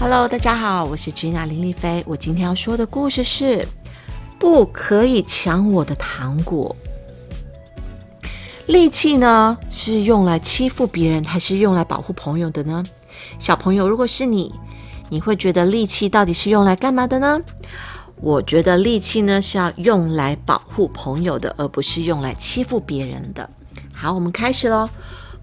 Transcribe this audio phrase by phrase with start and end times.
[0.00, 2.02] Hello，大家好，我是 Gina 林丽菲。
[2.06, 3.68] 我今天要说的故事是：
[4.38, 6.74] 不可以抢我的糖果。
[8.64, 12.82] 利器呢，是用来欺负别人，还是用来保护朋友的呢？
[13.38, 14.50] 小朋友，如果是你，
[15.10, 17.38] 你会觉得利器到底是用来干嘛的呢？
[18.22, 23.46] 我觉得利器呢是要用来保护朋友的，而不是用来欺负别人的。
[23.94, 24.88] 好，我们开始喽！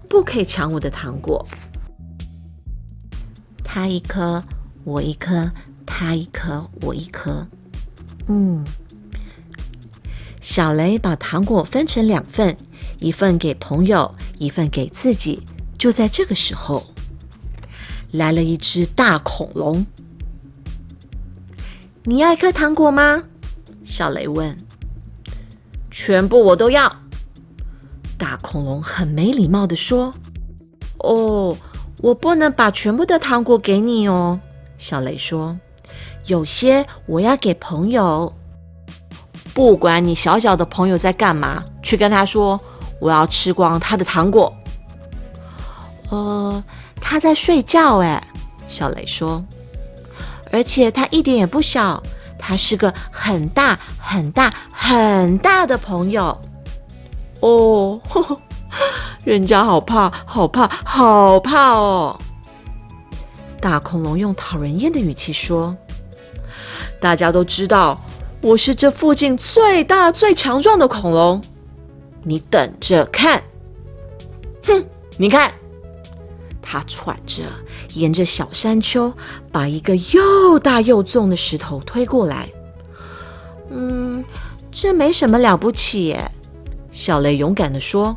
[0.08, 1.46] 不可以抢我的糖果。
[3.78, 4.42] 他一颗，
[4.82, 5.48] 我一颗，
[5.86, 7.46] 他一颗，我一颗。
[8.26, 8.64] 嗯，
[10.40, 12.56] 小雷把糖果分成两份，
[12.98, 15.44] 一份给朋友，一份给自己。
[15.78, 16.92] 就在这个时候，
[18.10, 19.86] 来了一只大恐龙。
[22.02, 23.22] 你要一颗糖果吗？
[23.84, 24.56] 小雷问。
[25.88, 26.96] 全部我都要。
[28.18, 30.12] 大恐龙很没礼貌的说
[30.98, 31.56] ：“哦。”
[32.00, 34.38] 我不能把全部的糖果给你哦，
[34.76, 35.58] 小雷说
[36.26, 38.32] ：“有些我要给朋友。
[39.52, 42.60] 不管你小小的朋友在干嘛，去跟他说
[43.00, 44.52] 我要吃光他的糖果。”
[46.10, 46.62] 呃，
[47.00, 48.22] 他在睡觉哎，
[48.68, 49.44] 小雷说
[50.52, 52.00] ：“而且他一点也不小，
[52.38, 56.38] 他是个很大很大很大的朋友。”
[57.40, 58.00] 哦。
[59.24, 62.18] 人家好怕，好怕，好怕哦！
[63.60, 65.76] 大恐龙用讨人厌的语气说
[67.00, 68.00] ：“大家都知道，
[68.40, 71.42] 我是这附近最大、最强壮的恐龙，
[72.22, 73.42] 你等着看！”
[74.64, 74.84] 哼，
[75.16, 75.52] 你看，
[76.62, 77.42] 他喘着，
[77.94, 79.12] 沿着小山丘，
[79.50, 82.48] 把一个又大又重的石头推过来。
[83.70, 84.24] 嗯，
[84.70, 86.30] 这没什么了不起耶，
[86.92, 88.16] 小雷勇敢的说。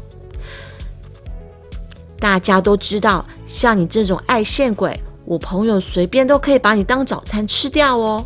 [2.22, 8.24] 大家都知道，像你这种爱现鬼，我朋友随便都可以把你当早餐吃掉哦。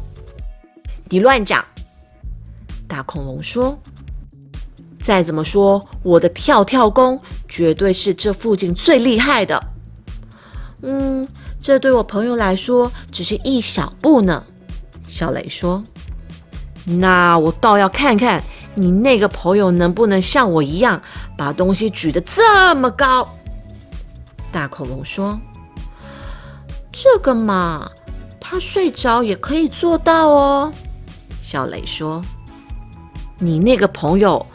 [1.07, 1.63] 你乱讲！
[2.89, 3.79] 大恐龙说
[5.01, 9.63] ：“再怎么说，我的跳跳功绝对是这附近最厉害的。”
[10.83, 11.25] 嗯，
[11.61, 14.43] 这对我朋友来说只是一小步呢。
[15.07, 15.81] 小雷说
[16.83, 18.43] ：“那我倒要看看
[18.75, 21.01] 你那个朋友能不能像我一样，
[21.37, 23.25] 把东西举得这么高。”
[24.55, 25.37] 大恐龙说
[26.89, 27.91] ：“这个嘛，
[28.39, 30.71] 他睡着也可以做到哦。”
[31.43, 32.21] 小雷说
[33.37, 34.45] ：“你那个朋友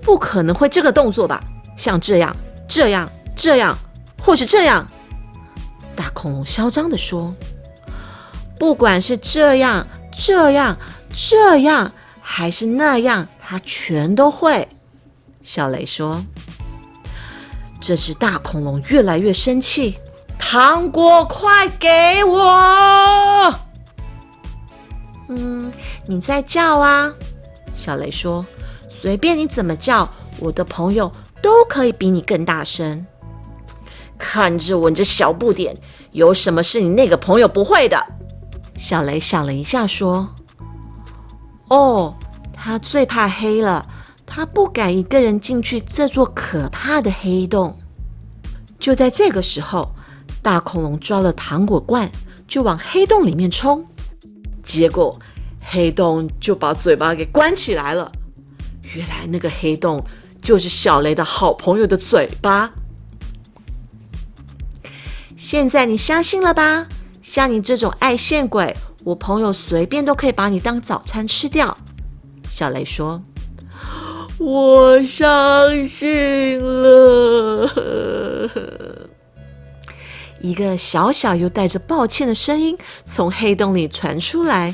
[0.00, 1.42] 不可能会这个动作吧？
[1.76, 2.36] 像这样、
[2.68, 3.76] 这样、这样，
[4.22, 4.86] 或是这样。”
[5.96, 7.34] 大恐龙嚣张的说
[8.60, 10.78] ：“不管是这样、这样、
[11.10, 14.68] 这样，还是那样，他全都会。”
[15.42, 16.22] 小雷说。
[17.80, 19.98] 这只大恐龙越来越生气，
[20.38, 23.54] 糖果快给我！
[25.28, 25.72] 嗯，
[26.06, 27.12] 你在叫啊？
[27.74, 28.44] 小雷说
[28.90, 30.08] ：“随便你怎么叫，
[30.40, 33.06] 我的朋友都可以比你更大声。”
[34.18, 35.76] 看着我这小不点，
[36.12, 38.04] 有什么是你那个朋友不会的？
[38.76, 40.28] 小雷想了一下，说
[41.70, 42.14] ：“哦，
[42.52, 43.86] 他最怕黑了。”
[44.38, 47.76] 他不敢一个人进去这座可怕的黑洞。
[48.78, 49.90] 就在这个时候，
[50.40, 52.08] 大恐龙抓了糖果罐，
[52.46, 53.84] 就往黑洞里面冲。
[54.62, 55.18] 结果，
[55.60, 58.12] 黑洞就把嘴巴给关起来了。
[58.94, 60.00] 原来，那个黑洞
[60.40, 62.70] 就是小雷的好朋友的嘴巴。
[65.36, 66.86] 现在你相信了吧？
[67.24, 68.72] 像你这种爱现鬼，
[69.02, 71.76] 我朋友随便都可以把你当早餐吃掉。
[72.48, 73.20] 小雷说。
[74.40, 77.68] 我伤心了。
[80.40, 84.72] 一个小小又带着抱歉的声音从黑洞里传出来。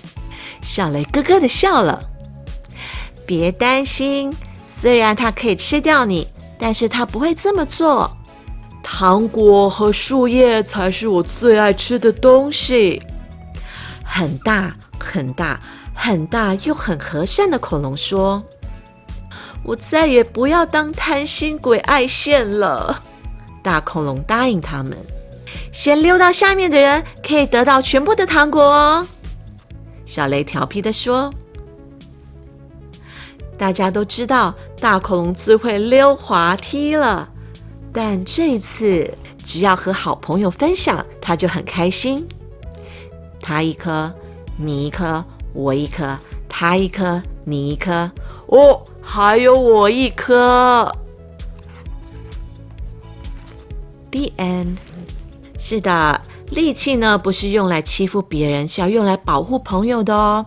[0.61, 2.03] 小雷咯咯的笑了。
[3.27, 4.31] 别担心，
[4.67, 8.11] 虽然它可以吃掉你，但是它不会这么做。
[8.83, 13.03] 糖果和树叶才是我最爱吃的东西。
[14.05, 15.59] 很大很大
[15.95, 18.43] 很大又很和善的恐龙说。
[19.65, 23.03] 我再也不要当贪心鬼爱现了。
[23.63, 24.95] 大恐龙答应他们，
[25.73, 29.07] 先溜到下面的人可以得到全部的糖果哦。
[30.05, 31.33] 小雷调皮的说
[33.57, 37.27] ：“大家都知道大恐龙最会溜滑梯了，
[37.91, 42.29] 但这一次只要和好朋友分享，他就很开心。
[43.41, 44.13] 他一颗，
[44.59, 45.25] 你一颗，
[45.55, 46.19] 我一颗，
[46.51, 48.11] 他一颗，你一颗，
[48.49, 50.91] 哦。”还有我一颗。
[54.11, 54.77] The end。
[55.59, 56.21] 是的，
[56.51, 60.45] 利器呢，不是用来欺负别人，是要用来保护朋友的哦。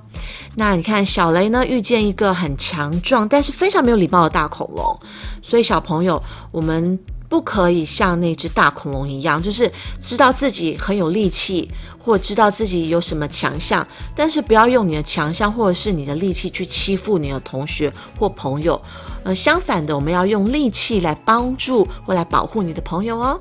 [0.56, 5.00] 那你看，小雷呢遇见一个很强壮但是非常没有礼貌的大恐龙，
[5.42, 6.21] 所以小朋友，
[6.51, 13.85] 我们不可以像那只大恐龙一样，就是知道自己很有力气，或知道自己有什么强项，
[14.15, 18.81] 但是不要用你的强项或者是你的力气去欺负你的同学或朋友。
[19.24, 23.39] 呃，相反的，我们要用力气来帮助或来保护你的朋友哦。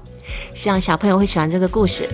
[0.53, 2.09] 希望小朋友会喜欢这个故事。